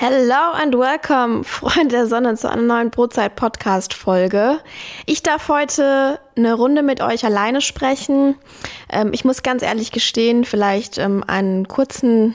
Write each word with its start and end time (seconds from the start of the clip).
Hello 0.00 0.52
and 0.54 0.78
welcome, 0.78 1.42
Freunde 1.42 1.88
der 1.88 2.06
Sonne, 2.06 2.36
zu 2.36 2.48
einer 2.48 2.62
neuen 2.62 2.90
Brotzeit-Podcast-Folge. 2.90 4.60
Ich 5.06 5.24
darf 5.24 5.48
heute 5.48 6.20
eine 6.36 6.54
Runde 6.54 6.84
mit 6.84 7.00
euch 7.00 7.24
alleine 7.24 7.60
sprechen. 7.60 8.36
Ähm, 8.88 9.10
ich 9.12 9.24
muss 9.24 9.42
ganz 9.42 9.64
ehrlich 9.64 9.90
gestehen, 9.90 10.44
vielleicht 10.44 10.98
ähm, 10.98 11.24
einen 11.26 11.66
kurzen 11.66 12.34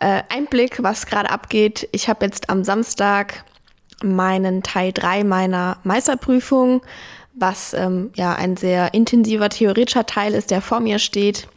äh, 0.00 0.22
Einblick, 0.28 0.82
was 0.82 1.06
gerade 1.06 1.30
abgeht. 1.30 1.88
Ich 1.92 2.10
habe 2.10 2.26
jetzt 2.26 2.50
am 2.50 2.62
Samstag 2.62 3.42
meinen 4.02 4.62
Teil 4.62 4.92
3 4.92 5.24
meiner 5.24 5.78
Meisterprüfung, 5.84 6.82
was 7.32 7.72
ähm, 7.72 8.10
ja 8.16 8.34
ein 8.34 8.58
sehr 8.58 8.92
intensiver 8.92 9.48
theoretischer 9.48 10.04
Teil 10.04 10.34
ist, 10.34 10.50
der 10.50 10.60
vor 10.60 10.80
mir 10.80 10.98
steht. 10.98 11.48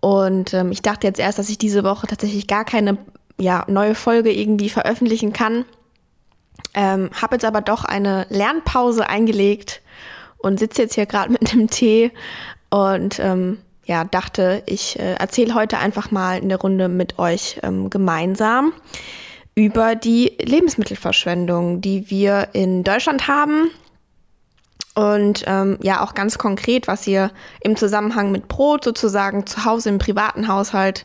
Und 0.00 0.52
ähm, 0.52 0.72
ich 0.72 0.82
dachte 0.82 1.06
jetzt 1.06 1.20
erst, 1.20 1.38
dass 1.38 1.48
ich 1.48 1.58
diese 1.58 1.84
Woche 1.84 2.08
tatsächlich 2.08 2.48
gar 2.48 2.64
keine 2.64 2.98
ja, 3.40 3.64
neue 3.66 3.94
Folge 3.94 4.32
irgendwie 4.32 4.70
veröffentlichen 4.70 5.32
kann. 5.32 5.64
Ähm, 6.74 7.10
habe 7.20 7.36
jetzt 7.36 7.44
aber 7.44 7.62
doch 7.62 7.84
eine 7.84 8.26
Lernpause 8.28 9.08
eingelegt 9.08 9.80
und 10.38 10.58
sitze 10.58 10.82
jetzt 10.82 10.94
hier 10.94 11.06
gerade 11.06 11.32
mit 11.40 11.52
einem 11.52 11.68
Tee 11.68 12.12
und 12.70 13.18
ähm, 13.18 13.58
ja, 13.84 14.04
dachte, 14.04 14.62
ich 14.66 14.98
äh, 15.00 15.14
erzähle 15.14 15.54
heute 15.54 15.78
einfach 15.78 16.12
mal 16.12 16.36
eine 16.36 16.56
Runde 16.56 16.88
mit 16.88 17.18
euch 17.18 17.58
ähm, 17.64 17.90
gemeinsam 17.90 18.72
über 19.56 19.96
die 19.96 20.36
Lebensmittelverschwendung, 20.40 21.80
die 21.80 22.08
wir 22.08 22.50
in 22.52 22.84
Deutschland 22.84 23.26
haben. 23.26 23.70
Und 24.94 25.44
ähm, 25.46 25.78
ja, 25.82 26.02
auch 26.02 26.14
ganz 26.14 26.38
konkret, 26.38 26.86
was 26.86 27.06
ihr 27.06 27.30
im 27.62 27.76
Zusammenhang 27.76 28.30
mit 28.30 28.48
Brot 28.48 28.84
sozusagen 28.84 29.46
zu 29.46 29.64
Hause 29.64 29.88
im 29.88 29.98
privaten 29.98 30.46
Haushalt 30.46 31.04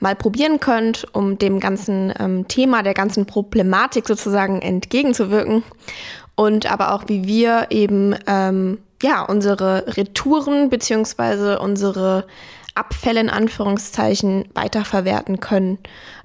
mal 0.00 0.16
probieren 0.16 0.60
könnt, 0.60 1.06
um 1.14 1.38
dem 1.38 1.60
ganzen 1.60 2.12
ähm, 2.18 2.48
Thema, 2.48 2.82
der 2.82 2.94
ganzen 2.94 3.26
Problematik 3.26 4.06
sozusagen 4.06 4.60
entgegenzuwirken. 4.62 5.62
Und 6.34 6.70
aber 6.70 6.94
auch, 6.94 7.04
wie 7.06 7.26
wir 7.26 7.66
eben 7.70 8.14
ähm, 8.26 8.78
ja 9.02 9.22
unsere 9.22 9.96
Retouren 9.96 10.70
beziehungsweise 10.70 11.58
unsere 11.58 12.26
Abfälle 12.74 13.20
in 13.20 13.30
Anführungszeichen 13.30 14.48
weiterverwerten 14.54 15.40
können 15.40 15.78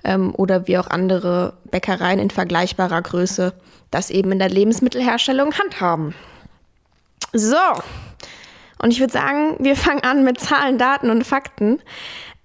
ähm, 0.03 0.34
oder 0.36 0.68
wie 0.68 0.78
auch 0.78 0.88
andere 0.88 1.53
Bäckereien 1.70 2.20
in 2.20 2.30
vergleichbarer 2.30 3.02
Größe 3.02 3.53
das 3.92 4.09
eben 4.09 4.31
in 4.31 4.40
der 4.40 4.50
Lebensmittelherstellung 4.50 5.53
handhaben. 5.53 6.14
So, 7.34 7.58
und 8.81 8.92
ich 8.92 9.00
würde 9.00 9.14
sagen, 9.14 9.56
wir 9.59 9.76
fangen 9.76 10.03
an 10.03 10.23
mit 10.23 10.40
Zahlen, 10.40 10.78
Daten 10.78 11.09
und 11.09 11.26
Fakten. 11.26 11.81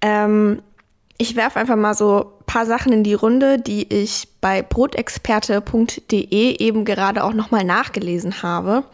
Ähm, 0.01 0.61
ich 1.21 1.35
werfe 1.35 1.59
einfach 1.59 1.75
mal 1.75 1.93
so 1.93 2.33
ein 2.39 2.45
paar 2.47 2.65
Sachen 2.65 2.91
in 2.91 3.03
die 3.03 3.13
Runde, 3.13 3.59
die 3.59 3.93
ich 3.93 4.27
bei 4.41 4.63
brotexperte.de 4.63 6.57
eben 6.57 6.83
gerade 6.83 7.23
auch 7.23 7.33
nochmal 7.33 7.63
nachgelesen 7.63 8.41
habe. 8.41 8.85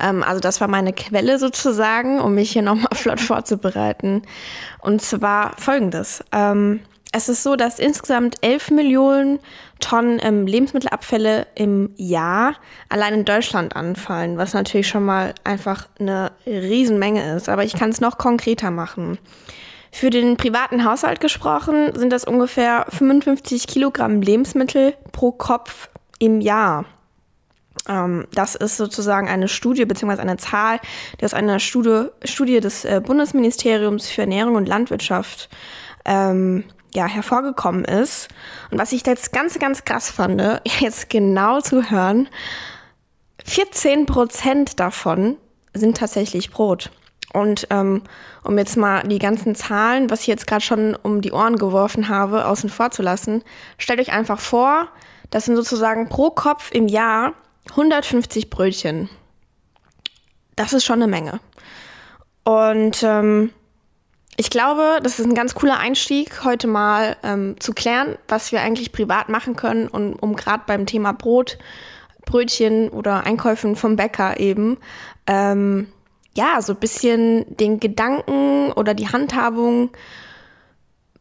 Ähm, 0.00 0.24
also 0.24 0.40
das 0.40 0.60
war 0.60 0.66
meine 0.66 0.92
Quelle 0.92 1.38
sozusagen, 1.38 2.20
um 2.20 2.34
mich 2.34 2.50
hier 2.50 2.62
nochmal 2.62 2.88
flott 2.94 3.20
vorzubereiten. 3.20 4.22
Und 4.80 5.00
zwar 5.00 5.56
folgendes. 5.58 6.24
Ähm, 6.32 6.80
es 7.12 7.28
ist 7.28 7.44
so, 7.44 7.54
dass 7.54 7.78
insgesamt 7.78 8.36
11 8.40 8.72
Millionen 8.72 9.38
Tonnen 9.78 10.18
ähm, 10.22 10.48
Lebensmittelabfälle 10.48 11.46
im 11.54 11.90
Jahr 11.96 12.56
allein 12.88 13.14
in 13.14 13.24
Deutschland 13.24 13.76
anfallen, 13.76 14.38
was 14.38 14.54
natürlich 14.54 14.88
schon 14.88 15.04
mal 15.04 15.34
einfach 15.44 15.88
eine 16.00 16.32
Riesenmenge 16.46 17.36
ist. 17.36 17.48
Aber 17.48 17.62
ich 17.62 17.74
kann 17.74 17.90
es 17.90 18.00
noch 18.00 18.18
konkreter 18.18 18.72
machen. 18.72 19.18
Für 19.92 20.10
den 20.10 20.36
privaten 20.36 20.84
Haushalt 20.84 21.20
gesprochen 21.20 21.92
sind 21.94 22.12
das 22.12 22.24
ungefähr 22.24 22.86
55 22.88 23.66
Kilogramm 23.66 24.22
Lebensmittel 24.22 24.94
pro 25.12 25.32
Kopf 25.32 25.88
im 26.18 26.40
Jahr. 26.40 26.84
Ähm, 27.88 28.26
das 28.32 28.54
ist 28.54 28.76
sozusagen 28.76 29.28
eine 29.28 29.48
Studie 29.48 29.84
bzw. 29.84 30.20
eine 30.20 30.36
Zahl, 30.36 30.80
die 31.20 31.24
aus 31.24 31.34
einer 31.34 31.58
Studie, 31.58 32.06
Studie 32.24 32.60
des 32.60 32.84
äh, 32.84 33.00
Bundesministeriums 33.04 34.08
für 34.08 34.22
Ernährung 34.22 34.54
und 34.54 34.68
Landwirtschaft 34.68 35.48
ähm, 36.04 36.64
ja, 36.94 37.06
hervorgekommen 37.06 37.84
ist. 37.84 38.28
Und 38.70 38.78
was 38.78 38.92
ich 38.92 39.06
jetzt 39.06 39.32
ganz, 39.32 39.58
ganz 39.58 39.84
krass 39.84 40.10
fand, 40.10 40.40
jetzt 40.80 41.10
genau 41.10 41.60
zu 41.60 41.90
hören, 41.90 42.28
14 43.44 44.06
Prozent 44.06 44.78
davon 44.78 45.36
sind 45.74 45.96
tatsächlich 45.96 46.50
Brot. 46.50 46.90
Und 47.32 47.66
ähm, 47.70 48.02
um 48.42 48.58
jetzt 48.58 48.76
mal 48.76 49.02
die 49.02 49.18
ganzen 49.18 49.54
Zahlen, 49.54 50.10
was 50.10 50.22
ich 50.22 50.26
jetzt 50.26 50.46
gerade 50.46 50.62
schon 50.62 50.96
um 50.96 51.20
die 51.20 51.32
Ohren 51.32 51.56
geworfen 51.56 52.08
habe, 52.08 52.46
außen 52.46 52.70
vor 52.70 52.90
zu 52.90 53.02
lassen, 53.02 53.42
stellt 53.78 54.00
euch 54.00 54.12
einfach 54.12 54.40
vor, 54.40 54.88
das 55.30 55.44
sind 55.44 55.56
sozusagen 55.56 56.08
pro 56.08 56.30
Kopf 56.30 56.70
im 56.72 56.88
Jahr 56.88 57.34
150 57.70 58.50
Brötchen. 58.50 59.08
Das 60.56 60.72
ist 60.72 60.84
schon 60.84 61.02
eine 61.02 61.10
Menge. 61.10 61.40
Und 62.42 63.02
ähm, 63.04 63.52
ich 64.36 64.50
glaube, 64.50 65.00
das 65.02 65.18
ist 65.18 65.26
ein 65.26 65.34
ganz 65.34 65.54
cooler 65.54 65.78
Einstieg, 65.78 66.44
heute 66.44 66.66
mal 66.66 67.16
ähm, 67.22 67.56
zu 67.60 67.72
klären, 67.72 68.16
was 68.26 68.52
wir 68.52 68.60
eigentlich 68.60 68.90
privat 68.90 69.28
machen 69.28 69.54
können, 69.54 69.86
und, 69.86 70.14
um 70.14 70.34
gerade 70.34 70.64
beim 70.66 70.86
Thema 70.86 71.12
Brot, 71.12 71.58
Brötchen 72.24 72.88
oder 72.88 73.24
Einkäufen 73.24 73.76
vom 73.76 73.96
Bäcker 73.96 74.40
eben 74.40 74.78
ähm, 75.26 75.88
ja, 76.36 76.60
so 76.62 76.74
ein 76.74 76.78
bisschen 76.78 77.44
den 77.56 77.80
Gedanken 77.80 78.72
oder 78.72 78.94
die 78.94 79.08
Handhabung 79.08 79.90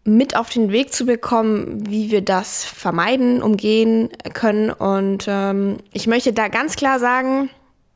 mit 0.04 0.36
auf 0.36 0.50
den 0.50 0.72
Weg 0.72 0.94
zu 0.94 1.06
bekommen, 1.06 1.90
wie 1.90 2.12
wir 2.12 2.22
das 2.22 2.64
vermeiden, 2.66 3.42
umgehen 3.42 4.10
können. 4.34 4.72
Und 4.72 5.26
ähm, 5.28 5.78
ich 5.94 6.08
möchte 6.08 6.34
da 6.34 6.48
ganz 6.48 6.76
klar 6.76 7.00
sagen, 7.00 7.50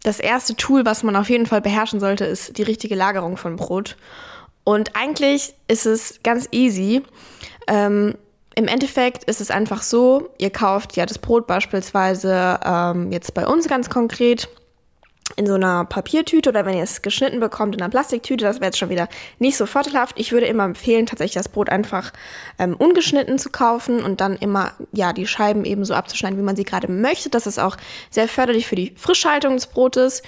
das 0.03 0.19
erste 0.19 0.55
Tool, 0.55 0.85
was 0.85 1.03
man 1.03 1.15
auf 1.15 1.29
jeden 1.29 1.45
Fall 1.45 1.61
beherrschen 1.61 1.99
sollte, 1.99 2.25
ist 2.25 2.57
die 2.57 2.63
richtige 2.63 2.95
Lagerung 2.95 3.37
von 3.37 3.55
Brot. 3.55 3.95
Und 4.63 4.95
eigentlich 4.95 5.53
ist 5.67 5.85
es 5.85 6.19
ganz 6.23 6.47
easy. 6.51 7.03
Ähm, 7.67 8.15
Im 8.55 8.67
Endeffekt 8.67 9.23
ist 9.25 9.41
es 9.41 9.49
einfach 9.49 9.81
so, 9.81 10.29
ihr 10.37 10.49
kauft 10.49 10.95
ja 10.95 11.05
das 11.05 11.19
Brot 11.19 11.47
beispielsweise 11.47 12.59
ähm, 12.63 13.11
jetzt 13.11 13.33
bei 13.33 13.47
uns 13.47 13.67
ganz 13.67 13.89
konkret 13.89 14.49
in 15.35 15.47
so 15.47 15.55
einer 15.55 15.85
Papiertüte 15.85 16.49
oder 16.49 16.65
wenn 16.65 16.77
ihr 16.77 16.83
es 16.83 17.01
geschnitten 17.01 17.39
bekommt 17.39 17.75
in 17.75 17.81
einer 17.81 17.89
Plastiktüte, 17.89 18.45
das 18.45 18.57
wäre 18.57 18.65
jetzt 18.65 18.77
schon 18.77 18.89
wieder 18.89 19.07
nicht 19.39 19.57
so 19.57 19.65
vorteilhaft. 19.65 20.19
Ich 20.19 20.31
würde 20.31 20.45
immer 20.45 20.63
empfehlen, 20.63 21.05
tatsächlich 21.05 21.35
das 21.35 21.49
Brot 21.49 21.69
einfach 21.69 22.11
ähm, 22.59 22.75
ungeschnitten 22.75 23.39
zu 23.39 23.49
kaufen 23.49 24.03
und 24.03 24.21
dann 24.21 24.35
immer 24.37 24.73
ja 24.91 25.13
die 25.13 25.27
Scheiben 25.27 25.65
eben 25.65 25.85
so 25.85 25.93
abzuschneiden, 25.93 26.37
wie 26.37 26.43
man 26.43 26.55
sie 26.55 26.63
gerade 26.63 26.91
möchte. 26.91 27.29
Das 27.29 27.47
ist 27.47 27.59
auch 27.59 27.77
sehr 28.09 28.27
förderlich 28.27 28.67
für 28.67 28.75
die 28.75 28.93
Frischhaltung 28.95 29.55
des 29.55 29.67
Brotes. 29.67 30.21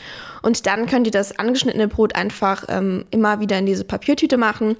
Und 0.46 0.68
dann 0.68 0.86
könnt 0.86 1.08
ihr 1.08 1.12
das 1.12 1.40
angeschnittene 1.40 1.88
Brot 1.88 2.14
einfach 2.14 2.66
ähm, 2.70 3.06
immer 3.10 3.40
wieder 3.40 3.58
in 3.58 3.66
diese 3.66 3.84
Papiertüte 3.84 4.38
machen. 4.38 4.78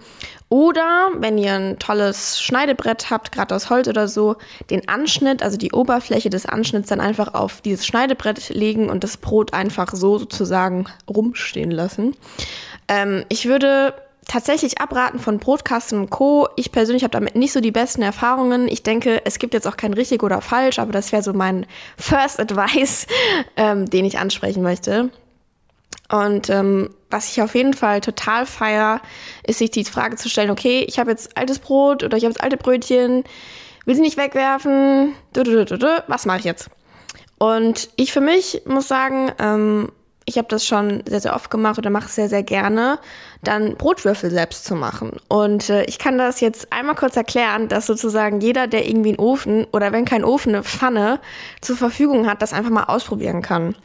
Oder 0.48 1.10
wenn 1.16 1.40
ihr 1.40 1.54
ein 1.54 1.80
tolles 1.80 2.40
Schneidebrett 2.40 3.10
habt, 3.10 3.32
gerade 3.32 3.56
aus 3.56 3.72
Holz 3.72 3.88
oder 3.88 4.08
so, 4.08 4.36
den 4.70 4.88
Anschnitt, 4.88 5.42
also 5.42 5.58
die 5.58 5.72
Oberfläche 5.72 6.30
des 6.30 6.46
Anschnitts 6.46 6.90
dann 6.90 7.02
einfach 7.02 7.34
auf 7.34 7.62
dieses 7.62 7.84
Schneidebrett 7.84 8.50
legen 8.50 8.92
und 8.92 9.04
das 9.04 9.18
Brot 9.18 9.56
einfach 9.56 9.96
so 9.96 10.20
sozusagen 10.20 10.86
rumstehen 11.10 11.72
lassen. 11.72 12.16
Ähm, 12.88 13.26
ich 13.30 13.48
würde 13.48 13.96
tatsächlich 14.28 14.80
abraten 14.80 15.18
von 15.18 15.40
Brotkasten 15.40 16.00
und 16.00 16.12
Co. 16.12 16.48
Ich 16.58 16.72
persönlich 16.72 17.04
habe 17.04 17.12
damit 17.12 17.36
nicht 17.36 17.54
so 17.54 17.60
die 17.60 17.72
besten 17.72 18.04
Erfahrungen. 18.04 18.68
Ich 18.68 18.84
denke, 18.84 19.26
es 19.26 19.40
gibt 19.40 19.56
jetzt 19.56 19.68
auch 19.68 19.78
kein 19.78 19.94
richtig 19.94 20.22
oder 20.22 20.42
falsch, 20.42 20.78
aber 20.78 20.92
das 20.92 21.12
wäre 21.12 21.24
so 21.24 21.34
mein 21.34 21.66
First 21.98 22.40
Advice, 22.40 23.08
ähm, 23.58 23.90
den 23.90 24.06
ich 24.06 24.20
ansprechen 24.20 24.62
möchte. 24.62 25.10
Und 26.10 26.50
ähm, 26.50 26.90
was 27.10 27.32
ich 27.32 27.42
auf 27.42 27.56
jeden 27.56 27.74
Fall 27.74 28.02
total 28.02 28.46
feier, 28.46 29.02
ist 29.46 29.60
sich 29.60 29.72
die 29.72 29.86
Frage 29.86 30.18
zu 30.18 30.30
stellen, 30.30 30.52
okay, 30.52 30.86
ich 30.88 31.00
habe 31.00 31.12
jetzt 31.12 31.38
altes 31.38 31.60
Brot 31.60 32.04
oder 32.04 32.18
ich 32.18 32.24
habe 32.24 32.32
jetzt 32.32 32.44
alte 32.44 32.58
Brötchen, 32.58 33.24
will 33.86 33.96
sie 33.96 34.02
nicht 34.02 34.18
wegwerfen, 34.18 35.14
was 35.34 36.26
mache 36.26 36.40
ich 36.40 36.44
jetzt? 36.44 36.70
Und 37.38 37.90
ich 37.96 38.14
für 38.14 38.22
mich 38.22 38.62
muss 38.66 38.88
sagen, 38.88 39.32
ähm, 39.40 39.92
ich 40.26 40.38
habe 40.38 40.48
das 40.48 40.66
schon 40.66 41.04
sehr, 41.08 41.20
sehr 41.20 41.36
oft 41.36 41.52
gemacht 41.52 41.78
oder 41.78 41.92
mache 41.92 42.06
es 42.06 42.16
sehr, 42.16 42.30
sehr 42.30 42.42
gerne, 42.42 42.98
dann 43.44 43.76
Brotwürfel 43.76 44.32
selbst 44.32 44.66
zu 44.66 44.76
machen. 44.76 45.12
Und 45.28 45.70
äh, 45.70 45.84
ich 45.86 46.00
kann 46.00 46.18
das 46.18 46.42
jetzt 46.42 46.74
einmal 46.74 46.96
kurz 46.96 47.16
erklären, 47.16 47.68
dass 47.68 47.86
sozusagen 47.86 48.42
jeder, 48.42 48.68
der 48.68 48.88
irgendwie 48.88 49.10
einen 49.10 49.20
Ofen 49.20 49.66
oder 49.72 49.92
wenn 49.92 50.06
kein 50.06 50.24
Ofen, 50.24 50.56
eine 50.56 50.64
Pfanne 50.64 51.20
zur 51.62 51.78
Verfügung 51.78 52.28
hat, 52.28 52.42
das 52.42 52.54
einfach 52.54 52.72
mal 52.72 52.86
ausprobieren 52.86 53.44
kann. 53.44 53.76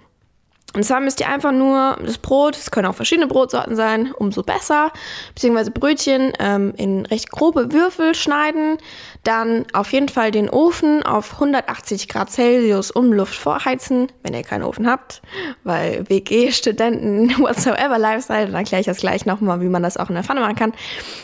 Und 0.73 0.85
zwar 0.85 1.01
müsst 1.01 1.19
ihr 1.21 1.29
einfach 1.29 1.51
nur 1.51 1.99
das 2.05 2.19
Brot, 2.19 2.57
es 2.57 2.71
können 2.71 2.87
auch 2.87 2.95
verschiedene 2.95 3.27
Brotsorten 3.27 3.75
sein, 3.75 4.13
umso 4.13 4.43
besser, 4.43 4.93
beziehungsweise 5.35 5.73
Brötchen 5.73 6.33
ähm, 6.39 6.75
in 6.77 7.07
recht 7.07 7.31
grobe 7.31 7.73
Würfel 7.73 8.15
schneiden. 8.15 8.79
Dann 9.25 9.67
auf 9.73 9.93
jeden 9.93 10.09
Fall 10.09 10.31
den 10.31 10.49
Ofen 10.49 11.03
auf 11.03 11.35
180 11.35 12.09
Grad 12.09 12.31
Celsius 12.31 12.93
um 12.93 13.13
Luft 13.13 13.35
vorheizen, 13.35 14.13
wenn 14.23 14.33
ihr 14.33 14.45
keinen 14.45 14.63
Ofen 14.63 14.89
habt, 14.89 15.23
weil 15.65 16.09
WG, 16.09 16.53
Studenten, 16.53 17.31
whatsoever 17.39 17.99
Lifestyle, 17.99 18.47
dann 18.47 18.55
erkläre 18.55 18.81
ich 18.81 18.87
das 18.87 18.99
gleich 18.99 19.27
nochmal, 19.27 19.61
wie 19.61 19.69
man 19.69 19.83
das 19.83 19.97
auch 19.97 20.09
in 20.09 20.15
der 20.15 20.25
Pfanne 20.25 20.41
machen 20.41 20.57
kann. 20.57 20.73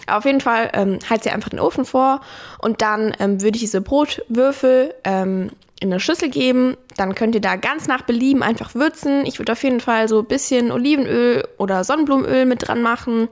Auf 0.08 0.24
jeden 0.24 0.40
Fall 0.40 0.70
ähm, 0.74 0.98
heizt 1.08 1.24
ihr 1.24 1.32
einfach 1.32 1.50
den 1.50 1.60
Ofen 1.60 1.84
vor 1.84 2.20
und 2.58 2.82
dann 2.82 3.14
ähm, 3.20 3.40
würde 3.40 3.56
ich 3.56 3.62
diese 3.62 3.80
Brotwürfel 3.80 4.92
ähm, 5.04 5.50
in 5.80 5.92
eine 5.92 6.00
Schüssel 6.00 6.30
geben. 6.30 6.76
Dann 6.96 7.14
könnt 7.14 7.34
ihr 7.34 7.40
da 7.40 7.56
ganz 7.56 7.86
nach 7.86 8.02
Belieben 8.02 8.42
einfach 8.42 8.74
würzen. 8.74 9.26
Ich 9.26 9.38
würde 9.38 9.52
auf 9.52 9.62
jeden 9.62 9.80
Fall 9.80 10.08
so 10.08 10.20
ein 10.20 10.26
bisschen 10.26 10.72
Olivenöl 10.72 11.46
oder 11.58 11.84
Sonnenblumenöl 11.84 12.46
mit 12.46 12.66
dran 12.66 12.82
machen. 12.82 13.28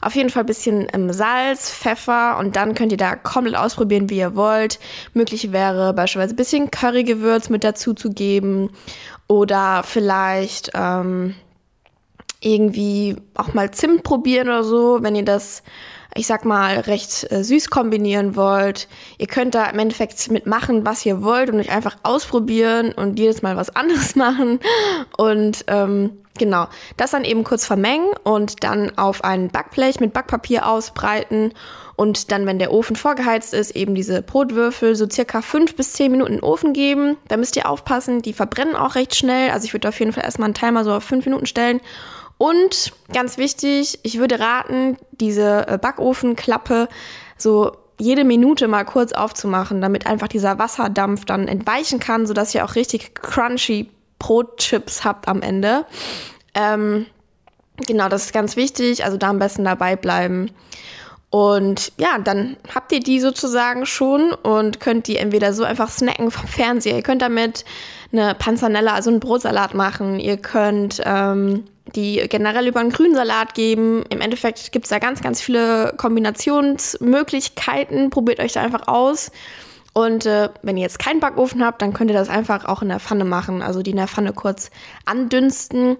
Auf 0.00 0.14
jeden 0.14 0.28
Fall 0.28 0.42
ein 0.42 0.46
bisschen 0.46 0.86
ähm, 0.92 1.12
Salz, 1.12 1.70
Pfeffer 1.70 2.38
und 2.38 2.56
dann 2.56 2.74
könnt 2.74 2.92
ihr 2.92 2.98
da 2.98 3.16
komplett 3.16 3.56
ausprobieren, 3.56 4.10
wie 4.10 4.18
ihr 4.18 4.36
wollt. 4.36 4.78
Möglich 5.14 5.50
wäre 5.52 5.94
beispielsweise 5.94 6.34
ein 6.34 6.36
bisschen 6.36 6.70
Currygewürz 6.70 7.48
mit 7.48 7.64
dazu 7.64 7.94
zu 7.94 8.10
geben 8.10 8.70
oder 9.28 9.82
vielleicht 9.82 10.72
ähm, 10.74 11.34
irgendwie 12.40 13.16
auch 13.34 13.54
mal 13.54 13.70
Zimt 13.70 14.02
probieren 14.02 14.48
oder 14.48 14.64
so, 14.64 14.98
wenn 15.00 15.16
ihr 15.16 15.24
das 15.24 15.62
ich 16.14 16.26
sag 16.26 16.44
mal, 16.44 16.78
recht 16.80 17.30
äh, 17.30 17.42
süß 17.42 17.70
kombinieren 17.70 18.36
wollt. 18.36 18.88
Ihr 19.18 19.26
könnt 19.26 19.54
da 19.54 19.66
im 19.66 19.78
Endeffekt 19.78 20.30
mitmachen, 20.30 20.86
was 20.86 21.04
ihr 21.04 21.22
wollt 21.22 21.50
und 21.50 21.58
euch 21.58 21.72
einfach 21.72 21.96
ausprobieren 22.02 22.92
und 22.92 23.18
jedes 23.18 23.42
Mal 23.42 23.56
was 23.56 23.70
anderes 23.76 24.14
machen. 24.16 24.60
Und 25.16 25.64
ähm, 25.66 26.18
genau, 26.38 26.68
das 26.96 27.10
dann 27.10 27.24
eben 27.24 27.44
kurz 27.44 27.66
vermengen 27.66 28.10
und 28.22 28.62
dann 28.62 28.96
auf 28.96 29.24
ein 29.24 29.48
Backblech 29.48 30.00
mit 30.00 30.12
Backpapier 30.12 30.68
ausbreiten 30.68 31.52
und 31.96 32.32
dann, 32.32 32.46
wenn 32.46 32.58
der 32.58 32.72
Ofen 32.72 32.96
vorgeheizt 32.96 33.54
ist, 33.54 33.70
eben 33.72 33.94
diese 33.94 34.20
Brotwürfel 34.22 34.96
so 34.96 35.08
circa 35.08 35.42
fünf 35.42 35.76
bis 35.76 35.92
zehn 35.92 36.10
Minuten 36.10 36.32
in 36.32 36.38
den 36.38 36.44
Ofen 36.44 36.72
geben. 36.72 37.16
Da 37.28 37.36
müsst 37.36 37.56
ihr 37.56 37.68
aufpassen, 37.68 38.20
die 38.20 38.32
verbrennen 38.32 38.74
auch 38.74 38.96
recht 38.96 39.14
schnell. 39.14 39.50
Also 39.50 39.66
ich 39.66 39.72
würde 39.72 39.88
auf 39.88 39.98
jeden 40.00 40.12
Fall 40.12 40.24
erstmal 40.24 40.46
einen 40.46 40.54
Timer 40.54 40.84
so 40.84 40.92
auf 40.92 41.04
fünf 41.04 41.24
Minuten 41.24 41.46
stellen 41.46 41.80
und 42.44 42.92
ganz 43.10 43.38
wichtig, 43.38 44.00
ich 44.02 44.18
würde 44.18 44.38
raten, 44.38 44.98
diese 45.12 45.66
äh, 45.66 45.78
Backofenklappe 45.78 46.88
so 47.38 47.72
jede 47.98 48.22
Minute 48.22 48.68
mal 48.68 48.84
kurz 48.84 49.12
aufzumachen, 49.12 49.80
damit 49.80 50.06
einfach 50.06 50.28
dieser 50.28 50.58
Wasserdampf 50.58 51.24
dann 51.24 51.48
entweichen 51.48 52.00
kann, 52.00 52.26
sodass 52.26 52.54
ihr 52.54 52.66
auch 52.66 52.74
richtig 52.74 53.14
crunchy 53.14 53.88
Brotchips 54.18 55.06
habt 55.06 55.26
am 55.26 55.40
Ende. 55.40 55.86
Ähm, 56.52 57.06
genau, 57.86 58.10
das 58.10 58.26
ist 58.26 58.34
ganz 58.34 58.56
wichtig. 58.56 59.06
Also 59.06 59.16
da 59.16 59.30
am 59.30 59.38
besten 59.38 59.64
dabei 59.64 59.96
bleiben. 59.96 60.50
Und 61.30 61.92
ja, 61.96 62.18
dann 62.18 62.58
habt 62.74 62.92
ihr 62.92 63.00
die 63.00 63.20
sozusagen 63.20 63.86
schon 63.86 64.32
und 64.32 64.80
könnt 64.80 65.06
die 65.06 65.16
entweder 65.16 65.54
so 65.54 65.64
einfach 65.64 65.88
snacken 65.88 66.30
vom 66.30 66.46
Fernseher. 66.46 66.96
Ihr 66.96 67.02
könnt 67.02 67.22
damit 67.22 67.64
eine 68.12 68.34
Panzanella, 68.34 68.92
also 68.92 69.08
einen 69.08 69.20
Brotsalat 69.20 69.72
machen. 69.72 70.20
Ihr 70.20 70.36
könnt 70.36 71.00
ähm, 71.06 71.64
die 71.94 72.26
generell 72.28 72.66
über 72.66 72.80
einen 72.80 72.90
Grünsalat 72.90 73.54
geben. 73.54 74.02
Im 74.08 74.20
Endeffekt 74.20 74.72
gibt 74.72 74.86
es 74.86 74.90
da 74.90 74.98
ganz, 74.98 75.20
ganz 75.20 75.40
viele 75.40 75.94
Kombinationsmöglichkeiten. 75.96 78.10
Probiert 78.10 78.40
euch 78.40 78.52
da 78.52 78.62
einfach 78.62 78.88
aus. 78.88 79.30
Und 79.96 80.26
äh, 80.26 80.48
wenn 80.62 80.76
ihr 80.76 80.82
jetzt 80.82 80.98
keinen 80.98 81.20
Backofen 81.20 81.64
habt, 81.64 81.80
dann 81.80 81.92
könnt 81.92 82.10
ihr 82.10 82.16
das 82.16 82.28
einfach 82.28 82.64
auch 82.64 82.82
in 82.82 82.88
der 82.88 82.98
Pfanne 82.98 83.24
machen. 83.24 83.62
Also 83.62 83.80
die 83.80 83.92
in 83.92 83.96
der 83.96 84.08
Pfanne 84.08 84.32
kurz 84.32 84.72
andünsten. 85.04 85.96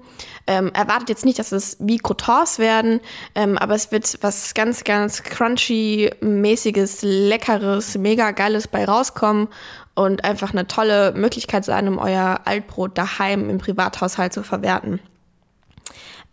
Ähm, 0.48 0.72
erwartet 0.74 1.10
jetzt 1.10 1.24
nicht, 1.24 1.38
dass 1.38 1.52
es 1.52 1.76
wie 1.78 1.98
Croutons 1.98 2.58
werden, 2.58 3.00
ähm, 3.36 3.56
aber 3.56 3.74
es 3.74 3.92
wird 3.92 4.18
was 4.20 4.52
ganz, 4.52 4.82
ganz 4.82 5.22
crunchy-mäßiges, 5.22 6.98
leckeres, 7.02 7.96
mega 7.96 8.32
geiles 8.32 8.66
bei 8.66 8.84
rauskommen 8.84 9.46
und 9.94 10.24
einfach 10.24 10.52
eine 10.52 10.66
tolle 10.66 11.12
Möglichkeit 11.12 11.64
sein, 11.64 11.86
um 11.86 11.98
euer 11.98 12.40
Altbrot 12.44 12.98
daheim 12.98 13.48
im 13.48 13.58
Privathaushalt 13.58 14.32
zu 14.32 14.42
verwerten. 14.42 14.98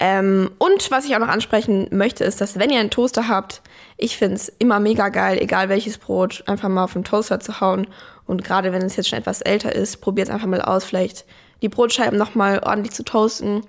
Ähm, 0.03 0.49
und 0.57 0.89
was 0.89 1.05
ich 1.05 1.15
auch 1.15 1.19
noch 1.19 1.27
ansprechen 1.27 1.87
möchte, 1.91 2.23
ist, 2.23 2.41
dass 2.41 2.57
wenn 2.57 2.71
ihr 2.71 2.79
einen 2.79 2.89
Toaster 2.89 3.27
habt, 3.27 3.61
ich 3.97 4.17
finde 4.17 4.37
es 4.37 4.49
immer 4.49 4.79
mega 4.79 5.09
geil, 5.09 5.37
egal 5.39 5.69
welches 5.69 5.99
Brot, 5.99 6.43
einfach 6.47 6.69
mal 6.69 6.85
auf 6.85 6.93
den 6.93 7.03
Toaster 7.03 7.39
zu 7.39 7.61
hauen. 7.61 7.85
Und 8.25 8.43
gerade 8.43 8.73
wenn 8.73 8.81
es 8.81 8.95
jetzt 8.95 9.09
schon 9.09 9.19
etwas 9.19 9.41
älter 9.41 9.75
ist, 9.75 10.01
probiert 10.01 10.27
es 10.27 10.33
einfach 10.33 10.47
mal 10.47 10.63
aus, 10.63 10.85
vielleicht 10.85 11.25
die 11.61 11.69
Brotscheiben 11.69 12.17
nochmal 12.17 12.61
ordentlich 12.65 12.93
zu 12.93 13.03
toasten. 13.03 13.61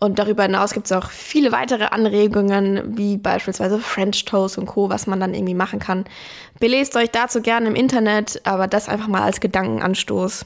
Und 0.00 0.18
darüber 0.18 0.42
hinaus 0.42 0.74
gibt 0.74 0.84
es 0.84 0.92
auch 0.92 1.08
viele 1.08 1.50
weitere 1.50 1.84
Anregungen, 1.84 2.98
wie 2.98 3.16
beispielsweise 3.16 3.78
French 3.78 4.26
Toast 4.26 4.58
und 4.58 4.66
Co., 4.66 4.90
was 4.90 5.06
man 5.06 5.18
dann 5.18 5.32
irgendwie 5.32 5.54
machen 5.54 5.78
kann. 5.78 6.04
Belest 6.58 6.94
euch 6.94 7.10
dazu 7.10 7.40
gerne 7.40 7.68
im 7.68 7.74
Internet, 7.74 8.42
aber 8.44 8.66
das 8.66 8.90
einfach 8.90 9.08
mal 9.08 9.22
als 9.22 9.40
Gedankenanstoß. 9.40 10.44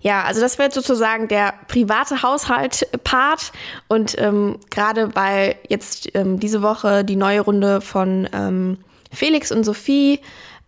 Ja, 0.00 0.22
also 0.22 0.40
das 0.40 0.58
wird 0.58 0.72
sozusagen 0.72 1.28
der 1.28 1.54
private 1.66 2.22
Haushalt-Part. 2.22 3.52
Und 3.88 4.16
ähm, 4.18 4.58
gerade 4.70 5.14
weil 5.14 5.56
jetzt 5.68 6.08
ähm, 6.14 6.38
diese 6.38 6.62
Woche 6.62 7.04
die 7.04 7.16
neue 7.16 7.40
Runde 7.40 7.80
von 7.80 8.28
ähm, 8.32 8.78
Felix 9.12 9.50
und 9.50 9.64
Sophie 9.64 10.20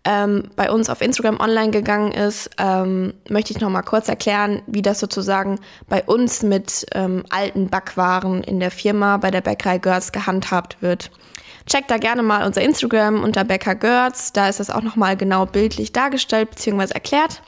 ähm, 0.04 0.50
bei 0.56 0.70
uns 0.70 0.88
auf 0.88 1.02
Instagram 1.02 1.38
online 1.40 1.70
gegangen 1.70 2.12
ist, 2.12 2.50
ähm, 2.58 3.14
möchte 3.28 3.52
ich 3.52 3.60
noch 3.60 3.68
mal 3.68 3.82
kurz 3.82 4.08
erklären, 4.08 4.62
wie 4.66 4.82
das 4.82 4.98
sozusagen 4.98 5.58
bei 5.88 6.02
uns 6.02 6.42
mit 6.42 6.86
ähm, 6.94 7.24
alten 7.28 7.68
Backwaren 7.68 8.42
in 8.42 8.60
der 8.60 8.70
Firma 8.70 9.18
bei 9.18 9.30
der 9.30 9.42
Bäckerei 9.42 9.78
Girls 9.78 10.12
gehandhabt 10.12 10.80
wird. 10.80 11.10
Checkt 11.66 11.90
da 11.90 11.98
gerne 11.98 12.22
mal 12.22 12.46
unser 12.46 12.62
Instagram 12.62 13.22
unter 13.22 13.44
Bäcker 13.44 13.74
Girls, 13.74 14.32
da 14.32 14.48
ist 14.48 14.58
das 14.58 14.70
auch 14.70 14.82
noch 14.82 14.96
mal 14.96 15.16
genau 15.16 15.44
bildlich 15.44 15.92
dargestellt 15.92 16.50
bzw. 16.50 16.94
erklärt. 16.94 17.42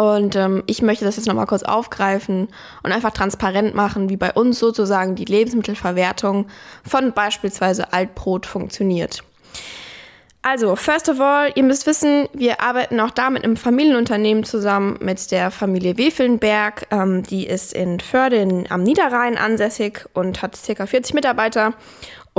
Und 0.00 0.34
ähm, 0.34 0.62
ich 0.64 0.80
möchte 0.80 1.04
das 1.04 1.16
jetzt 1.16 1.26
nochmal 1.26 1.44
kurz 1.44 1.62
aufgreifen 1.62 2.48
und 2.82 2.90
einfach 2.90 3.10
transparent 3.10 3.74
machen, 3.74 4.08
wie 4.08 4.16
bei 4.16 4.32
uns 4.32 4.58
sozusagen 4.58 5.14
die 5.14 5.26
Lebensmittelverwertung 5.26 6.46
von 6.88 7.12
beispielsweise 7.12 7.92
Altbrot 7.92 8.46
funktioniert. 8.46 9.22
Also, 10.40 10.74
first 10.74 11.10
of 11.10 11.20
all, 11.20 11.52
ihr 11.54 11.64
müsst 11.64 11.86
wissen, 11.86 12.26
wir 12.32 12.62
arbeiten 12.62 12.98
auch 12.98 13.10
da 13.10 13.28
mit 13.28 13.44
einem 13.44 13.58
Familienunternehmen 13.58 14.42
zusammen 14.42 14.96
mit 15.02 15.30
der 15.32 15.50
Familie 15.50 15.98
Wefelnberg. 15.98 16.86
Ähm, 16.90 17.22
die 17.22 17.46
ist 17.46 17.74
in 17.74 18.00
Förde 18.00 18.64
am 18.70 18.82
Niederrhein 18.82 19.36
ansässig 19.36 20.06
und 20.14 20.40
hat 20.40 20.58
ca. 20.66 20.86
40 20.86 21.12
Mitarbeiter. 21.12 21.74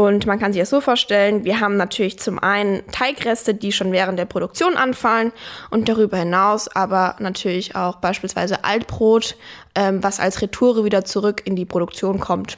Und 0.01 0.25
man 0.25 0.39
kann 0.39 0.51
sich 0.51 0.59
das 0.59 0.71
so 0.71 0.81
vorstellen, 0.81 1.43
wir 1.43 1.59
haben 1.59 1.77
natürlich 1.77 2.17
zum 2.17 2.39
einen 2.39 2.81
Teigreste, 2.91 3.53
die 3.53 3.71
schon 3.71 3.91
während 3.91 4.17
der 4.17 4.25
Produktion 4.25 4.75
anfallen 4.75 5.31
und 5.69 5.89
darüber 5.89 6.17
hinaus 6.17 6.67
aber 6.67 7.17
natürlich 7.19 7.75
auch 7.75 7.97
beispielsweise 7.97 8.63
Altbrot, 8.63 9.35
ähm, 9.75 10.03
was 10.03 10.19
als 10.19 10.41
Retoure 10.41 10.85
wieder 10.85 11.05
zurück 11.05 11.43
in 11.45 11.55
die 11.55 11.65
Produktion 11.65 12.19
kommt. 12.19 12.57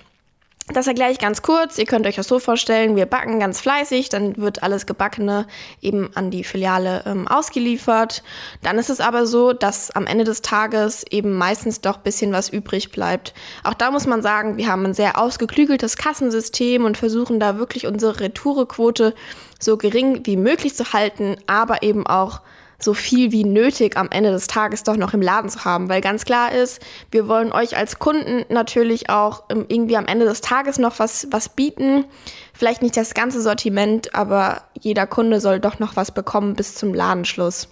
Das 0.71 0.87
erkläre 0.87 1.11
ich 1.11 1.19
ganz 1.19 1.41
kurz. 1.41 1.77
Ihr 1.77 1.85
könnt 1.85 2.07
euch 2.07 2.15
das 2.15 2.27
so 2.29 2.39
vorstellen, 2.39 2.95
wir 2.95 3.05
backen 3.05 3.37
ganz 3.37 3.59
fleißig, 3.59 4.07
dann 4.07 4.37
wird 4.37 4.63
alles 4.63 4.85
Gebackene 4.85 5.45
eben 5.81 6.09
an 6.15 6.31
die 6.31 6.45
Filiale 6.45 7.03
ähm, 7.05 7.27
ausgeliefert. 7.27 8.23
Dann 8.61 8.77
ist 8.77 8.89
es 8.89 9.01
aber 9.01 9.25
so, 9.27 9.51
dass 9.51 9.91
am 9.91 10.07
Ende 10.07 10.23
des 10.23 10.41
Tages 10.41 11.03
eben 11.09 11.33
meistens 11.33 11.81
doch 11.81 11.97
ein 11.97 12.03
bisschen 12.03 12.31
was 12.31 12.47
übrig 12.47 12.91
bleibt. 12.91 13.33
Auch 13.65 13.73
da 13.73 13.91
muss 13.91 14.07
man 14.07 14.21
sagen, 14.21 14.55
wir 14.55 14.67
haben 14.67 14.85
ein 14.85 14.93
sehr 14.93 15.19
ausgeklügeltes 15.19 15.97
Kassensystem 15.97 16.85
und 16.85 16.97
versuchen 16.97 17.41
da 17.41 17.57
wirklich 17.57 17.85
unsere 17.85 18.21
Retourequote 18.21 19.15
so 19.59 19.75
gering 19.75 20.25
wie 20.25 20.37
möglich 20.37 20.75
zu 20.75 20.93
halten, 20.93 21.35
aber 21.45 21.83
eben 21.83 22.07
auch 22.07 22.39
so 22.83 22.93
viel 22.93 23.31
wie 23.31 23.43
nötig 23.43 23.97
am 23.97 24.09
Ende 24.11 24.31
des 24.31 24.47
Tages 24.47 24.83
doch 24.83 24.97
noch 24.97 25.13
im 25.13 25.21
Laden 25.21 25.49
zu 25.49 25.65
haben. 25.65 25.89
Weil 25.89 26.01
ganz 26.01 26.25
klar 26.25 26.51
ist, 26.51 26.81
wir 27.11 27.27
wollen 27.27 27.51
euch 27.51 27.77
als 27.77 27.99
Kunden 27.99 28.45
natürlich 28.49 29.09
auch 29.09 29.43
irgendwie 29.49 29.97
am 29.97 30.05
Ende 30.05 30.25
des 30.25 30.41
Tages 30.41 30.77
noch 30.77 30.99
was, 30.99 31.27
was 31.31 31.49
bieten. 31.49 32.05
Vielleicht 32.53 32.81
nicht 32.81 32.97
das 32.97 33.13
ganze 33.13 33.41
Sortiment, 33.41 34.13
aber 34.13 34.63
jeder 34.79 35.07
Kunde 35.07 35.39
soll 35.39 35.59
doch 35.59 35.79
noch 35.79 35.95
was 35.95 36.11
bekommen 36.11 36.55
bis 36.55 36.75
zum 36.75 36.93
Ladenschluss. 36.93 37.69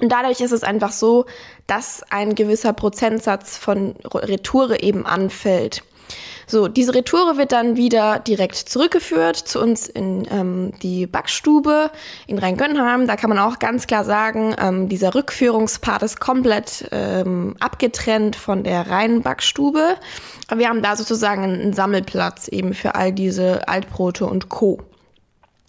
Und 0.00 0.10
dadurch 0.10 0.40
ist 0.40 0.52
es 0.52 0.64
einfach 0.64 0.92
so, 0.92 1.26
dass 1.66 2.02
ein 2.10 2.34
gewisser 2.34 2.72
Prozentsatz 2.72 3.58
von 3.58 3.96
Retoure 4.14 4.82
eben 4.82 5.04
anfällt. 5.04 5.82
So, 6.46 6.68
diese 6.68 6.94
Retoure 6.94 7.36
wird 7.36 7.52
dann 7.52 7.76
wieder 7.76 8.18
direkt 8.18 8.56
zurückgeführt 8.56 9.36
zu 9.36 9.60
uns 9.60 9.88
in 9.88 10.26
ähm, 10.30 10.72
die 10.82 11.06
Backstube 11.06 11.90
in 12.26 12.38
Rheingönheim. 12.38 13.06
Da 13.06 13.16
kann 13.16 13.30
man 13.30 13.38
auch 13.38 13.58
ganz 13.58 13.86
klar 13.86 14.04
sagen, 14.04 14.54
ähm, 14.58 14.88
dieser 14.88 15.14
Rückführungspart 15.14 16.02
ist 16.02 16.20
komplett 16.20 16.88
ähm, 16.90 17.56
abgetrennt 17.60 18.36
von 18.36 18.64
der 18.64 18.90
reinen 18.90 19.22
Backstube. 19.22 19.96
Wir 20.54 20.68
haben 20.68 20.82
da 20.82 20.96
sozusagen 20.96 21.44
einen 21.44 21.72
Sammelplatz 21.72 22.48
eben 22.48 22.74
für 22.74 22.94
all 22.96 23.12
diese 23.12 23.68
Altbrote 23.68 24.26
und 24.26 24.48
Co. 24.48 24.78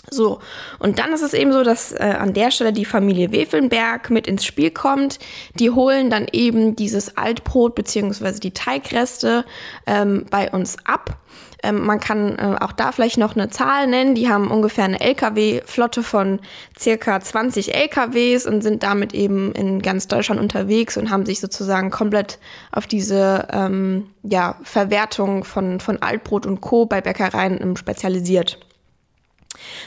So, 0.09 0.39
und 0.79 0.97
dann 0.99 1.13
ist 1.13 1.21
es 1.21 1.33
eben 1.33 1.53
so, 1.53 1.63
dass 1.63 1.91
äh, 1.91 2.15
an 2.19 2.33
der 2.33 2.51
Stelle 2.51 2.73
die 2.73 2.85
Familie 2.85 3.31
Wefelnberg 3.31 4.09
mit 4.09 4.27
ins 4.27 4.43
Spiel 4.43 4.71
kommt. 4.71 5.19
Die 5.55 5.69
holen 5.69 6.09
dann 6.09 6.27
eben 6.31 6.75
dieses 6.75 7.17
Altbrot 7.17 7.75
beziehungsweise 7.75 8.39
die 8.39 8.51
Teigreste 8.51 9.45
ähm, 9.85 10.25
bei 10.29 10.49
uns 10.51 10.77
ab. 10.85 11.17
Ähm, 11.63 11.85
man 11.85 11.99
kann 11.99 12.37
äh, 12.39 12.55
auch 12.59 12.71
da 12.71 12.91
vielleicht 12.91 13.19
noch 13.19 13.35
eine 13.35 13.49
Zahl 13.49 13.85
nennen. 13.87 14.15
Die 14.15 14.27
haben 14.27 14.49
ungefähr 14.49 14.85
eine 14.85 14.99
LKW-Flotte 14.99 16.01
von 16.01 16.39
circa 16.79 17.19
20 17.19 17.75
LKWs 17.75 18.47
und 18.47 18.63
sind 18.63 18.81
damit 18.81 19.13
eben 19.13 19.51
in 19.53 19.81
ganz 19.83 20.07
Deutschland 20.07 20.41
unterwegs 20.41 20.97
und 20.97 21.11
haben 21.11 21.25
sich 21.27 21.39
sozusagen 21.39 21.91
komplett 21.91 22.39
auf 22.71 22.87
diese 22.87 23.47
ähm, 23.53 24.07
ja, 24.23 24.55
Verwertung 24.63 25.43
von, 25.43 25.79
von 25.79 26.01
Altbrot 26.01 26.47
und 26.47 26.61
Co. 26.61 26.87
bei 26.87 27.01
Bäckereien 27.01 27.61
ähm, 27.61 27.75
spezialisiert. 27.75 28.57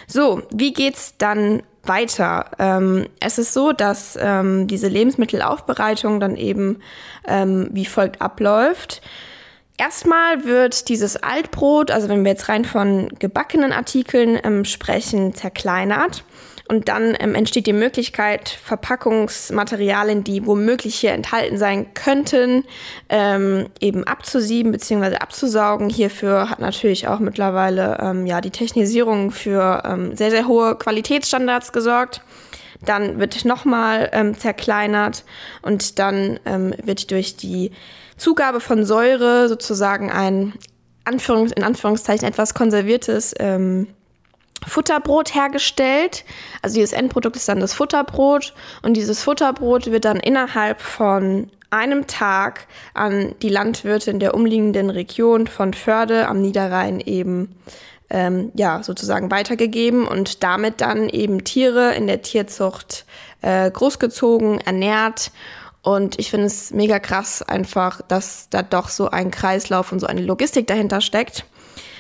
So, 0.06 0.42
wie 0.50 0.72
geht's 0.72 1.16
dann 1.18 1.62
weiter. 1.82 2.50
Ähm, 2.58 3.06
es 3.20 3.38
ist 3.38 3.52
so, 3.52 3.72
dass 3.72 4.18
ähm, 4.20 4.66
diese 4.66 4.88
Lebensmittelaufbereitung 4.88 6.20
dann 6.20 6.36
eben 6.36 6.80
ähm, 7.26 7.68
wie 7.72 7.84
folgt 7.84 8.20
abläuft. 8.22 9.02
Erstmal 9.76 10.44
wird 10.44 10.88
dieses 10.88 11.16
Altbrot, 11.16 11.90
also 11.90 12.08
wenn 12.08 12.24
wir 12.24 12.30
jetzt 12.30 12.48
rein 12.48 12.64
von 12.64 13.08
gebackenen 13.18 13.72
Artikeln 13.72 14.38
ähm, 14.42 14.64
sprechen, 14.64 15.34
zerkleinert. 15.34 16.24
Und 16.66 16.88
dann 16.88 17.14
ähm, 17.21 17.35
entsteht 17.35 17.66
die 17.66 17.75
Möglichkeit, 17.75 18.49
Verpackungsmaterialien, 18.49 20.25
die 20.25 20.47
womöglich 20.47 20.94
hier 20.94 21.12
enthalten 21.12 21.59
sein 21.59 21.92
könnten, 21.92 22.64
ähm, 23.11 23.66
eben 23.80 24.04
abzusieben 24.04 24.73
bzw. 24.73 25.16
abzusaugen. 25.16 25.90
Hierfür 25.90 26.49
hat 26.49 26.61
natürlich 26.61 27.06
auch 27.06 27.18
mittlerweile 27.18 27.99
ähm, 28.00 28.26
ja, 28.26 28.40
die 28.40 28.50
Technisierung 28.50 29.30
für 29.30 29.83
ähm, 29.85 30.16
sehr, 30.16 30.30
sehr 30.30 30.49
hohe 30.49 30.76
Qualitätsstandards 30.76 31.73
gesorgt. 31.73 32.23
Dann 32.83 33.18
wird 33.18 33.44
nochmal 33.44 34.09
ähm, 34.12 34.38
zerkleinert 34.38 35.25
und 35.61 35.99
dann 35.99 36.40
ähm, 36.47 36.75
wird 36.83 37.11
durch 37.11 37.37
die 37.37 37.73
Zugabe 38.16 38.61
von 38.61 38.87
Säure 38.87 39.49
sozusagen 39.49 40.11
ein 40.11 40.54
Anführungs 41.04 41.52
in 41.52 41.62
Anführungszeichen 41.62 42.26
etwas 42.26 42.54
konserviertes 42.54 43.35
ähm, 43.38 43.88
Futterbrot 44.66 45.35
hergestellt. 45.35 46.25
Also 46.62 46.76
dieses 46.76 46.92
Endprodukt 46.92 47.37
ist 47.37 47.49
dann 47.49 47.61
das 47.61 47.75
Futterbrot 47.75 48.54
und 48.83 48.97
dieses 48.97 49.23
Futterbrot 49.23 49.87
wird 49.87 50.04
dann 50.04 50.18
innerhalb 50.18 50.80
von 50.80 51.50
einem 51.71 52.06
Tag 52.06 52.66
an 52.94 53.35
die 53.42 53.49
Landwirte 53.49 54.11
in 54.11 54.21
der 54.21 54.35
umliegenden 54.35 54.90
Region 54.90 55.47
von 55.47 55.75
Förde 55.75 56.28
am 56.28 56.40
Niederrhein 56.40 57.00
eben 57.00 57.56
ähm, 58.11 58.52
ja 58.54 58.83
sozusagen 58.83 59.30
weitergegeben 59.30 60.06
und 60.06 60.42
damit 60.44 60.80
dann 60.80 61.09
eben 61.09 61.42
Tiere 61.42 61.94
in 61.94 62.06
der 62.06 62.23
Tierzucht 62.23 63.06
äh, 63.42 63.71
großgezogen, 63.71 64.61
ernährt. 64.61 65.33
Und 65.83 66.18
ich 66.18 66.30
finde 66.30 66.47
es 66.47 66.71
mega 66.71 66.99
krass 66.99 67.42
einfach, 67.42 68.00
dass 68.02 68.49
da 68.50 68.62
doch 68.62 68.88
so 68.88 69.11
ein 69.11 69.30
Kreislauf 69.30 69.92
und 69.92 70.00
so 70.00 70.06
eine 70.06 70.23
Logistik 70.23 70.66
dahinter 70.66 71.00
steckt. 71.00 71.44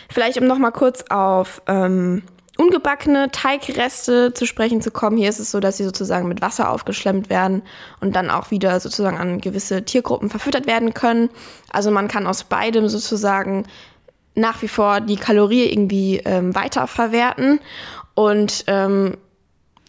Vielleicht 0.08 0.38
um 0.38 0.46
noch 0.46 0.58
mal 0.58 0.70
kurz 0.70 1.04
auf 1.10 1.60
ähm, 1.66 2.22
ungebackene 2.56 3.30
Teigreste 3.32 4.32
zu 4.32 4.46
sprechen 4.46 4.80
zu 4.80 4.90
kommen. 4.90 5.16
Hier 5.16 5.28
ist 5.28 5.40
es 5.40 5.50
so, 5.50 5.60
dass 5.60 5.76
sie 5.76 5.84
sozusagen 5.84 6.28
mit 6.28 6.40
Wasser 6.40 6.70
aufgeschlemmt 6.70 7.28
werden 7.28 7.62
und 8.00 8.14
dann 8.14 8.30
auch 8.30 8.50
wieder 8.50 8.78
sozusagen 8.78 9.18
an 9.18 9.40
gewisse 9.40 9.84
Tiergruppen 9.84 10.30
verfüttert 10.30 10.66
werden 10.66 10.94
können. 10.94 11.30
Also 11.70 11.90
man 11.90 12.08
kann 12.08 12.26
aus 12.26 12.44
beidem 12.44 12.88
sozusagen 12.88 13.64
nach 14.36 14.62
wie 14.62 14.68
vor 14.68 15.00
die 15.00 15.16
Kalorie 15.16 15.64
irgendwie 15.64 16.18
ähm, 16.24 16.54
weiterverwerten. 16.54 17.60
Und 18.14 18.64
ähm, 18.68 19.16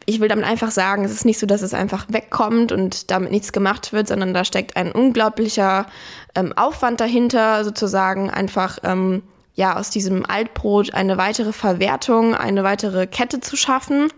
ich 0.08 0.20
will 0.20 0.28
damit 0.28 0.46
einfach 0.46 0.72
sagen, 0.72 1.04
es 1.04 1.12
ist 1.12 1.26
nicht 1.26 1.40
so, 1.40 1.48
dass 1.48 1.62
es 1.62 1.74
einfach 1.74 2.06
wegkommt 2.10 2.72
und 2.72 3.10
damit 3.12 3.32
nichts 3.32 3.52
gemacht 3.52 3.92
wird, 3.92 4.08
sondern 4.08 4.34
da 4.34 4.46
steckt 4.46 4.76
ein 4.76 4.92
unglaublicher 4.92 5.88
ähm, 6.36 6.54
Aufwand 6.56 7.00
dahinter, 7.00 7.64
sozusagen 7.64 8.30
einfach 8.30 8.80
ähm, 8.84 9.24
ja 9.56 9.78
aus 9.78 9.90
diesem 9.90 10.26
Altbrot 10.26 10.94
eine 10.94 11.18
weitere 11.18 11.54
Verwertung, 11.54 12.36
eine 12.36 12.64
weitere 12.64 13.08
Kette 13.08 13.40
zu 13.40 13.56
schaffen. 13.56 14.10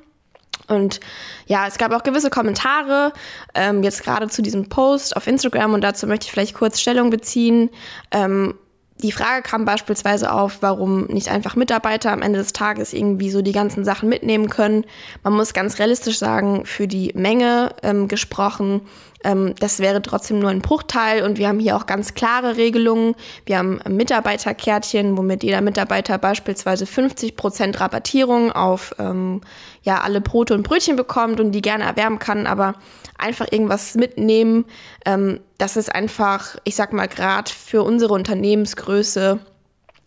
Und 0.67 0.99
ja, 1.45 1.67
es 1.67 1.77
gab 1.77 1.93
auch 1.93 2.03
gewisse 2.03 2.29
Kommentare, 2.29 3.13
ähm, 3.53 3.83
jetzt 3.83 4.03
gerade 4.03 4.27
zu 4.27 4.41
diesem 4.41 4.67
Post 4.67 5.15
auf 5.15 5.27
Instagram 5.27 5.73
und 5.73 5.81
dazu 5.81 6.07
möchte 6.07 6.25
ich 6.25 6.31
vielleicht 6.31 6.55
kurz 6.55 6.81
Stellung 6.81 7.09
beziehen. 7.09 7.69
Ähm, 8.11 8.55
die 8.99 9.11
Frage 9.11 9.43
kam 9.43 9.65
beispielsweise 9.65 10.31
auf, 10.31 10.57
warum 10.61 11.05
nicht 11.05 11.29
einfach 11.29 11.55
Mitarbeiter 11.55 12.11
am 12.11 12.21
Ende 12.21 12.39
des 12.39 12.53
Tages 12.53 12.93
irgendwie 12.93 13.29
so 13.29 13.41
die 13.41 13.51
ganzen 13.51 13.85
Sachen 13.85 14.09
mitnehmen 14.09 14.49
können. 14.49 14.85
Man 15.23 15.33
muss 15.33 15.53
ganz 15.53 15.77
realistisch 15.77 16.17
sagen, 16.17 16.65
für 16.65 16.87
die 16.87 17.11
Menge 17.13 17.75
ähm, 17.83 18.07
gesprochen, 18.07 18.81
ähm, 19.23 19.53
das 19.59 19.79
wäre 19.79 20.01
trotzdem 20.01 20.39
nur 20.39 20.49
ein 20.49 20.61
Bruchteil 20.61 21.23
und 21.23 21.37
wir 21.37 21.47
haben 21.47 21.59
hier 21.59 21.75
auch 21.75 21.85
ganz 21.85 22.13
klare 22.13 22.57
Regelungen. 22.57 23.15
Wir 23.45 23.57
haben 23.57 23.79
Mitarbeiterkärtchen, 23.87 25.17
womit 25.17 25.43
jeder 25.43 25.61
Mitarbeiter 25.61 26.17
beispielsweise 26.17 26.85
50 26.85 27.35
Prozent 27.35 27.79
Rabattierung 27.79 28.51
auf 28.51 28.95
ähm, 28.99 29.41
ja, 29.83 30.01
alle 30.01 30.21
Brote 30.21 30.53
und 30.53 30.63
Brötchen 30.63 30.95
bekommt 30.95 31.39
und 31.39 31.51
die 31.51 31.61
gerne 31.61 31.83
erwärmen 31.83 32.19
kann, 32.19 32.47
aber 32.47 32.75
einfach 33.17 33.47
irgendwas 33.51 33.95
mitnehmen. 33.95 34.65
Ähm, 35.05 35.39
das 35.57 35.77
ist 35.77 35.93
einfach, 35.93 36.57
ich 36.63 36.75
sag 36.75 36.93
mal, 36.93 37.07
gerade 37.07 37.51
für 37.51 37.83
unsere 37.83 38.13
Unternehmensgröße 38.13 39.39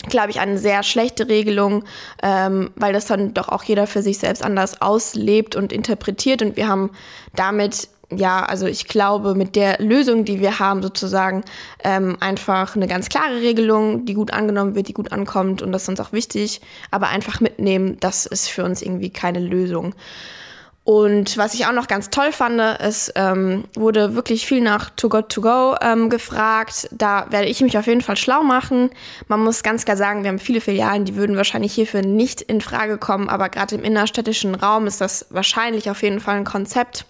glaube 0.09 0.31
ich, 0.31 0.41
eine 0.41 0.59
sehr 0.59 0.83
schlechte 0.83 1.29
Regelung, 1.29 1.85
ähm, 2.23 2.71
weil 2.77 2.93
das 2.93 3.07
dann 3.07 3.35
doch 3.35 3.49
auch 3.49 3.63
jeder 3.63 3.87
für 3.87 4.03
sich 4.03 4.19
selbst 4.19 4.43
anders 4.43 4.81
auslebt 4.81 5.57
und 5.57 5.73
interpretiert. 5.73 6.41
Und 6.41 6.57
wir 6.57 6.69
haben 6.69 6.91
damit, 7.35 7.89
ja, 8.11 8.43
also 8.43 8.67
ich 8.67 8.87
glaube, 8.87 9.35
mit 9.35 9.57
der 9.57 9.79
Lösung, 9.79 10.25
die 10.25 10.41
wir 10.41 10.59
haben, 10.59 10.83
sozusagen 10.83 11.45
ähm, 11.85 12.17
einfach 12.21 12.77
eine 12.77 12.87
ganz 12.87 13.11
klare 13.11 13.43
Regelung, 13.43 14.07
die 14.07 14.15
gut 14.15 14.33
angenommen 14.33 14.75
wird, 14.75 14.89
die 14.89 14.95
gut 14.95 15.13
ankommt. 15.13 15.61
Und 15.61 15.71
das 15.73 15.83
ist 15.83 15.89
uns 15.91 16.01
auch 16.01 16.13
wichtig. 16.13 16.63
Aber 16.91 17.09
einfach 17.09 17.41
mitnehmen, 17.41 17.99
das 18.01 18.25
ist 18.25 18.49
für 18.49 18.65
uns 18.65 18.81
irgendwie 18.81 19.11
keine 19.11 19.41
Lösung. 19.41 19.95
Und 20.91 21.37
was 21.37 21.55
ich 21.55 21.67
auch 21.67 21.73
noch 21.73 21.87
ganz 21.87 22.11
toll 22.11 22.33
fand, 22.33 22.61
es 22.81 23.13
ähm, 23.15 23.63
wurde 23.77 24.17
wirklich 24.17 24.45
viel 24.45 24.61
nach 24.61 24.91
To 24.97 25.09
Got 25.09 25.29
To 25.29 25.41
Go 25.41 25.77
ähm, 25.81 26.11
gefragt. 26.11 26.89
Da 26.91 27.29
werde 27.31 27.47
ich 27.47 27.61
mich 27.61 27.79
auf 27.79 27.87
jeden 27.87 28.01
Fall 28.01 28.17
schlau 28.17 28.43
machen. 28.43 28.91
Man 29.29 29.39
muss 29.39 29.63
ganz 29.63 29.85
klar 29.85 29.97
sagen, 29.97 30.25
wir 30.25 30.31
haben 30.31 30.41
viele 30.41 30.61
Filialen, 30.61 31.05
die 31.05 31.15
würden 31.15 31.37
wahrscheinlich 31.37 31.73
hierfür 31.75 32.03
nicht 32.03 32.43
in 32.43 32.61
Frage 32.61 32.99
kommen, 32.99 33.29
aber 33.29 33.51
gerade 33.51 33.77
im 33.77 33.85
innerstädtischen 33.85 34.57
Raum 34.57 34.89
ist 34.89 35.01
das 35.01 35.27
wahrscheinlich 35.31 35.89
auf 35.93 36.03
jeden 36.03 36.19
Fall 36.19 36.39
ein 36.39 36.45
Konzept, 36.45 37.07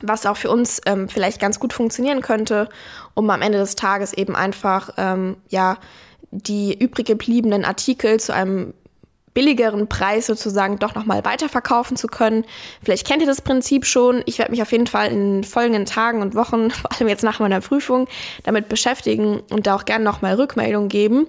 was 0.00 0.24
auch 0.24 0.36
für 0.36 0.50
uns 0.50 0.80
ähm, 0.86 1.08
vielleicht 1.08 1.40
ganz 1.40 1.58
gut 1.58 1.72
funktionieren 1.72 2.20
könnte, 2.20 2.68
um 3.14 3.28
am 3.30 3.42
Ende 3.42 3.58
des 3.58 3.74
Tages 3.74 4.12
eben 4.12 4.36
einfach 4.36 4.90
ähm, 4.98 5.36
ja 5.48 5.78
die 6.30 6.78
übrig 6.78 7.06
gebliebenen 7.06 7.64
Artikel 7.64 8.20
zu 8.20 8.32
einem 8.32 8.72
billigeren 9.34 9.88
Preis 9.88 10.26
sozusagen 10.26 10.78
doch 10.78 10.94
nochmal 10.94 11.24
weiterverkaufen 11.24 11.96
zu 11.96 12.08
können. 12.08 12.44
Vielleicht 12.82 13.06
kennt 13.06 13.22
ihr 13.22 13.28
das 13.28 13.40
Prinzip 13.40 13.86
schon. 13.86 14.22
Ich 14.26 14.38
werde 14.38 14.50
mich 14.50 14.62
auf 14.62 14.72
jeden 14.72 14.86
Fall 14.86 15.12
in 15.12 15.44
folgenden 15.44 15.86
Tagen 15.86 16.22
und 16.22 16.34
Wochen, 16.34 16.70
vor 16.70 16.90
allem 16.92 17.08
jetzt 17.08 17.22
nach 17.22 17.40
meiner 17.40 17.60
Prüfung, 17.60 18.08
damit 18.42 18.68
beschäftigen 18.68 19.40
und 19.50 19.66
da 19.66 19.76
auch 19.76 19.84
gerne 19.84 20.04
nochmal 20.04 20.34
Rückmeldung 20.34 20.88
geben. 20.88 21.26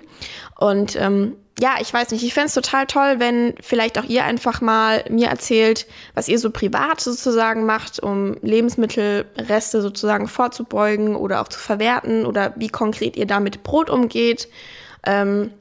Und 0.57 0.95
ähm, 0.95 1.35
ja, 1.59 1.75
ich 1.79 1.93
weiß 1.93 2.09
nicht, 2.11 2.23
ich 2.23 2.33
fände 2.33 2.47
es 2.47 2.55
total 2.55 2.87
toll, 2.87 3.15
wenn 3.19 3.53
vielleicht 3.61 3.99
auch 3.99 4.05
ihr 4.05 4.23
einfach 4.23 4.61
mal 4.61 5.03
mir 5.09 5.27
erzählt, 5.27 5.85
was 6.15 6.27
ihr 6.27 6.39
so 6.39 6.49
privat 6.49 6.99
sozusagen 7.01 7.65
macht, 7.65 7.99
um 7.99 8.35
Lebensmittelreste 8.41 9.81
sozusagen 9.81 10.27
vorzubeugen 10.27 11.15
oder 11.15 11.41
auch 11.41 11.49
zu 11.49 11.59
verwerten 11.59 12.25
oder 12.25 12.53
wie 12.55 12.69
konkret 12.69 13.15
ihr 13.15 13.27
damit 13.27 13.61
Brot 13.61 13.91
umgeht. 13.91 14.47
Ähm, 15.05 15.51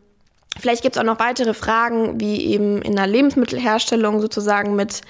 Vielleicht 0.59 0.83
gibt 0.83 0.97
es 0.97 1.01
auch 1.01 1.07
noch 1.07 1.21
weitere 1.21 1.55
Fragen, 1.55 2.21
wie 2.21 2.45
eben 2.47 2.83
in 2.83 2.97
der 2.97 3.07
Lebensmittelherstellung 3.07 4.21
sozusagen 4.21 4.75
mit 4.75 5.03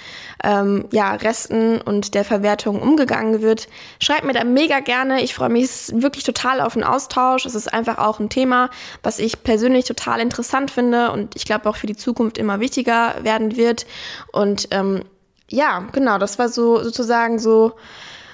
ähm, 0.45 0.87
ja, 0.93 1.15
Resten 1.15 1.81
und 1.81 2.15
der 2.15 2.25
Verwertung 2.25 2.81
umgegangen 2.81 3.41
wird. 3.41 3.67
Schreibt 4.01 4.25
mir 4.25 4.35
da 4.35 4.45
mega 4.45 4.81
gerne. 4.81 5.23
Ich 5.23 5.35
freue 5.35 5.49
mich 5.49 5.71
wirklich 5.93 6.25
total 6.25 6.61
auf 6.61 6.75
den 6.75 6.85
Austausch. 6.85 7.47
Es 7.47 7.55
ist 7.55 7.73
einfach 7.73 7.99
auch 7.99 8.21
ein 8.21 8.29
Thema, 8.29 8.69
was 9.03 9.19
ich 9.19 9.43
persönlich 9.43 9.87
total 9.87 10.21
interessant 10.21 10.71
finde 10.71 11.11
und 11.11 11.35
ich 11.35 11.47
glaube 11.47 11.69
auch 11.69 11.77
für 11.77 11.87
die 11.87 11.97
Zukunft 11.97 12.37
immer 12.37 12.61
wichtiger 12.61 13.15
werden 13.23 13.57
wird. 13.57 13.87
Und 14.33 14.69
ähm, 14.73 15.05
ja, 15.49 15.89
genau, 15.93 16.19
das 16.19 16.39
war 16.39 16.51
so 16.51 16.83
sozusagen 16.83 17.39
so 17.39 17.73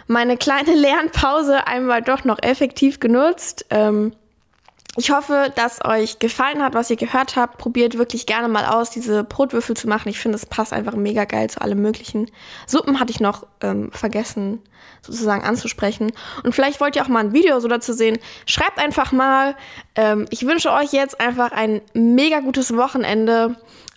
meine 0.08 0.36
kleine 0.36 0.74
Lernpause 0.74 1.68
einmal 1.68 2.02
doch 2.02 2.24
noch 2.24 2.42
effektiv 2.42 2.98
genutzt. 2.98 3.64
Ähm, 3.70 4.12
ich 4.96 5.10
hoffe, 5.10 5.52
dass 5.54 5.84
euch 5.84 6.18
gefallen 6.18 6.62
hat, 6.62 6.74
was 6.74 6.90
ihr 6.90 6.96
gehört 6.96 7.36
habt. 7.36 7.58
Probiert 7.58 7.98
wirklich 7.98 8.24
gerne 8.26 8.48
mal 8.48 8.64
aus, 8.64 8.90
diese 8.90 9.24
Brotwürfel 9.24 9.76
zu 9.76 9.88
machen. 9.88 10.08
Ich 10.08 10.18
finde, 10.18 10.36
es 10.36 10.46
passt 10.46 10.72
einfach 10.72 10.94
mega 10.94 11.24
geil 11.24 11.50
zu 11.50 11.60
allem 11.60 11.82
möglichen. 11.82 12.30
Suppen 12.66 12.98
hatte 12.98 13.10
ich 13.10 13.20
noch 13.20 13.46
ähm, 13.60 13.90
vergessen, 13.92 14.62
sozusagen 15.02 15.44
anzusprechen. 15.44 16.12
Und 16.44 16.54
vielleicht 16.54 16.80
wollt 16.80 16.96
ihr 16.96 17.02
auch 17.02 17.08
mal 17.08 17.20
ein 17.20 17.34
Video 17.34 17.60
so 17.60 17.68
dazu 17.68 17.92
sehen. 17.92 18.18
Schreibt 18.46 18.78
einfach 18.78 19.12
mal. 19.12 19.54
Ähm, 19.96 20.26
ich 20.30 20.46
wünsche 20.46 20.72
euch 20.72 20.92
jetzt 20.92 21.20
einfach 21.20 21.52
ein 21.52 21.82
mega 21.92 22.40
gutes 22.40 22.74
Wochenende 22.74 23.56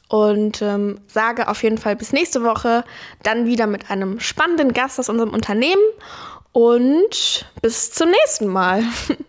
und 0.10 0.62
ähm, 0.62 1.00
sage 1.08 1.48
auf 1.48 1.64
jeden 1.64 1.78
Fall 1.78 1.96
bis 1.96 2.12
nächste 2.12 2.44
Woche 2.44 2.84
dann 3.24 3.46
wieder 3.46 3.68
mit 3.68 3.90
einem 3.90 4.20
spannenden 4.20 4.74
Gast 4.74 5.00
aus 5.00 5.08
unserem 5.08 5.34
Unternehmen. 5.34 5.82
Und 6.52 7.46
bis 7.62 7.92
zum 7.92 8.10
nächsten 8.10 8.48
Mal. 8.48 8.84